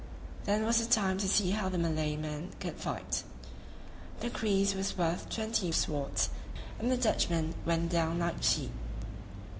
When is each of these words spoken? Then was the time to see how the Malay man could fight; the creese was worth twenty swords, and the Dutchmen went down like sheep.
Then 0.45 0.65
was 0.65 0.79
the 0.79 0.91
time 0.91 1.19
to 1.19 1.27
see 1.27 1.51
how 1.51 1.69
the 1.69 1.77
Malay 1.77 2.15
man 2.17 2.53
could 2.59 2.73
fight; 2.77 3.21
the 4.19 4.31
creese 4.31 4.73
was 4.73 4.97
worth 4.97 5.29
twenty 5.29 5.71
swords, 5.71 6.31
and 6.79 6.89
the 6.91 6.97
Dutchmen 6.97 7.53
went 7.67 7.91
down 7.91 8.17
like 8.17 8.41
sheep. 8.41 8.71